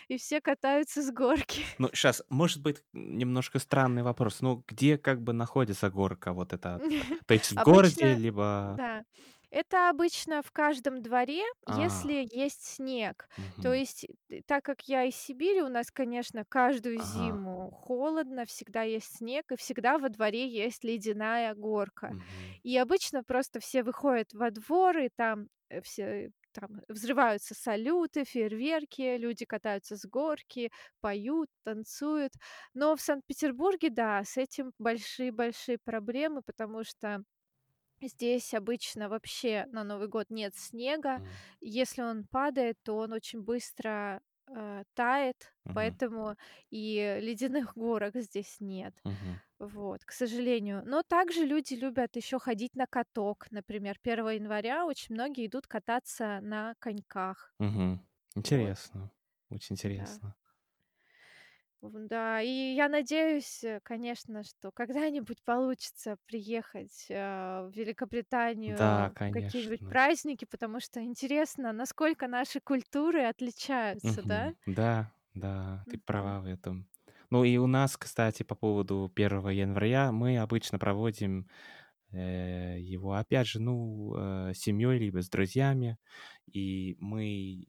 [0.09, 1.65] и все катаются с горки.
[1.79, 4.41] Ну, щас, может быть, немножко странный вопрос.
[4.41, 6.83] Ну, где как бы находится горка вот эта?
[7.27, 9.03] То есть в городе, Обычно, либо да,
[9.51, 11.77] это обычно в каждом дворе, А.
[11.77, 13.29] если есть снег.
[13.61, 13.75] То Мгм.
[13.75, 17.41] есть, т так как я из Сибири, у нас, конечно, каждую Ага.
[17.41, 22.15] зиму холодно, всегда есть снег, и всегда во дворе есть ледяная горка.
[22.15, 22.61] Мгм.
[22.63, 29.17] И обычно просто все выходят во двор, и там, э, все там взрываются салюты, фейерверки,
[29.17, 30.71] люди катаются с горки,
[31.01, 32.33] поют, танцуют.
[32.75, 37.25] Но в Санкт-Петербурге, да, с этим большие-большие проблемы, потому что
[38.03, 41.21] здесь обычно вообще на Новый год нет снега.
[41.21, 41.41] М.
[41.61, 44.23] Если он падает, то он очень быстро,
[44.57, 46.01] э, тает, Мгм.
[46.01, 46.37] поэтому
[46.71, 48.95] и ледяных горок здесь нет.
[49.05, 49.41] Мгм.
[49.59, 50.83] Вот, к сожалению.
[50.87, 53.47] Но также люди любят еще ходить на каток.
[53.53, 57.53] Например, 1 января очень многие идут кататься на коньках.
[58.49, 58.77] Вот.
[58.77, 59.11] Интересно,
[59.51, 60.21] очень Да.
[60.25, 60.35] интересно.
[60.45, 60.50] В
[61.83, 67.73] да, и я надеюсь, э, конечно, что когда-нибудь получится приехать, а, в
[68.67, 69.81] Да, Великобританию в какие-нибудь конечно.
[69.89, 74.53] праздники, потому что интересно, насколько наши культуры отличаются, да?
[74.53, 74.57] Мгм.
[74.67, 76.01] Да, да, ты Мгм.
[76.05, 76.89] права в этом.
[77.31, 81.49] Ну и у нас, кстати, по поводу 1 января, мы обычно проводим,
[82.13, 85.99] э, его, опять же, ну, э, с семьей либо с друзьями.
[86.53, 87.67] И мы,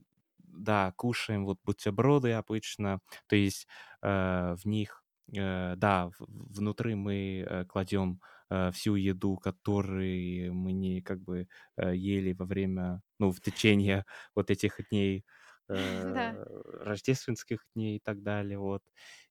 [0.53, 2.99] да, кушаем вот бутерброды обычно.
[3.27, 3.67] То есть,
[4.01, 5.03] э, в них,
[5.35, 11.47] э, да, внутри мы, э, кладем, э, всю еду, который мы не как бы,
[11.77, 15.25] э, ели во время, ну, в течение вот этих дней,
[16.13, 16.35] Да.
[16.35, 16.43] э,
[16.83, 18.83] рождественских дней и так далее, вот.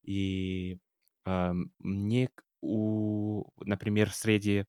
[0.02, 0.78] И,
[1.24, 2.30] ам, мне
[2.62, 4.64] у например, среди, э,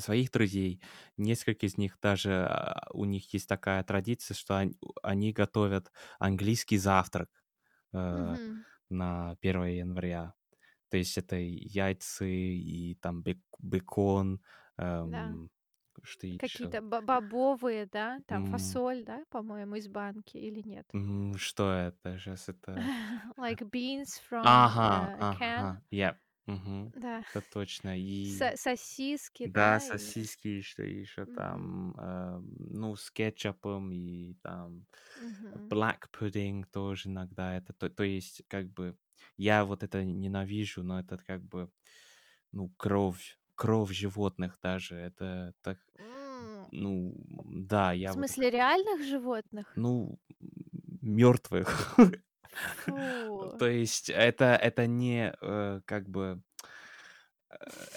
[0.00, 0.82] своих друзей,
[1.16, 6.78] несколько из них даже, а, у них есть такая традиция, что он они готовят английский
[6.78, 7.30] завтрак,
[7.94, 8.66] э, Мгм.
[8.90, 10.34] на 1 января.
[10.90, 14.42] То есть это яйцы, и там бек бекон,
[15.04, 15.36] Да.
[15.36, 15.50] эм,
[16.04, 16.76] что еще?
[16.76, 18.44] Какие-то бо бобовые, да, там М.
[18.44, 20.86] фасоль, да, по-моему, из банки или нет?
[20.94, 22.18] М, что это?
[22.18, 22.90] Щас это
[23.38, 25.66] Like beans from, Ага, э, a can.
[25.66, 26.16] ага, yep,
[26.46, 26.94] мгм.
[26.94, 27.24] Да.
[27.30, 27.98] Это точно.
[27.98, 31.66] И Со сосиски, да, да, сосиски, и что еще Мгм.
[31.66, 35.70] там, э, ну, с кетчупом, и там Мгм.
[35.70, 37.56] black pudding тоже иногда.
[37.56, 38.98] Это то то есть как бы
[39.38, 41.70] я вот это ненавижу, но это как бы,
[42.52, 44.96] ну, кровь кровь животных даже.
[44.96, 46.70] Это так, М.
[46.72, 47.14] ну
[47.46, 49.76] да, В я вот смысле реальных животных?
[49.76, 50.18] Ну,
[51.02, 51.94] мёртвых.
[53.58, 56.40] То есть это это не, э, как бы,
[57.50, 57.54] э,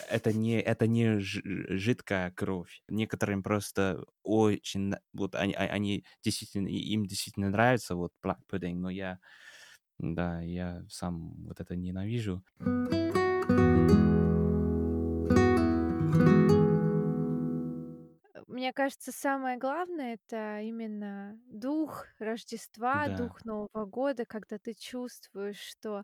[0.10, 1.41] это не это не жи
[1.78, 2.82] жидкая кровь.
[2.88, 9.20] Некоторым просто очень вот они они действительно им действительно нравится вот black pudding, но я,
[9.99, 12.43] да, я сам вот это ненавижу.
[12.60, 12.99] Э,
[18.60, 23.10] мне кажется, самое главное- это именно дух Рождества, Да.
[23.10, 26.03] дух Нового года, когда ты чувствуешь, что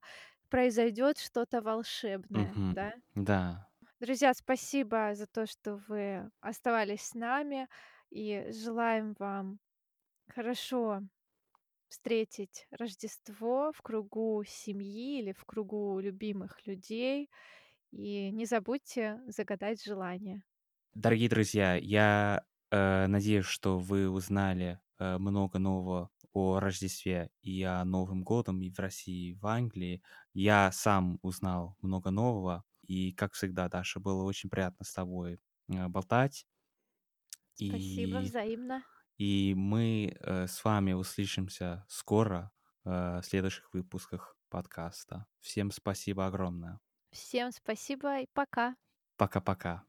[0.50, 2.70] произойдет что-то волшебное, Мгм.
[2.70, 2.94] да?
[3.16, 3.70] Да.
[4.02, 7.68] Друзья, спасибо за то, что вы оставались с нами,
[8.10, 9.60] и желаем вам
[10.30, 11.02] хорошо
[11.90, 17.30] встретить Рождество в кругу семьи или в кругу любимых людей.
[17.92, 20.44] И не забудьте загадать желание.
[20.96, 27.84] Дорогие друзья, я, э, надеюсь, что вы узнали, э, много нового о Рождестве и о
[27.86, 30.02] Новом годом и в России, и в Англии.
[30.34, 32.64] Я сам узнал много нового.
[32.82, 35.40] И, как всегда, Даша, было очень приятно с тобой,
[35.70, 36.46] э, болтать.
[37.54, 38.84] Спасибо, И взаимно.
[39.18, 42.52] и мы, э, с вами услышимся скоро,
[42.86, 45.28] э, в следующих выпусках подкаста.
[45.42, 46.80] Всем спасибо огромное.
[47.12, 48.76] Всем спасибо и пока.
[49.18, 49.84] Пока-пока.